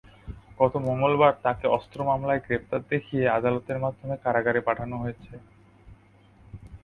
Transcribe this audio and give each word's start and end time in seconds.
গতকাল 0.57 0.83
মঙ্গলবার 0.87 1.33
তাঁকে 1.43 1.65
অস্ত্র 1.67 1.99
মামলায় 2.03 2.43
গ্রেপ্তার 2.45 2.81
দেখিয়ে 2.89 3.25
আদালতের 3.29 3.77
মাধ্যমে 3.79 4.15
কারাগারে 4.23 4.59
পাঠানো 4.67 4.95
হয়েছে। 4.97 5.33